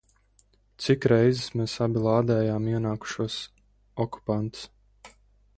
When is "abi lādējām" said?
1.87-2.67